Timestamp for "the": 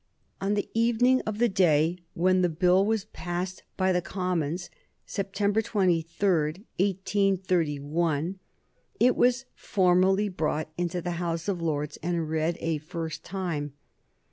0.55-0.67, 1.37-1.47, 2.41-2.49, 3.91-4.01, 11.03-11.11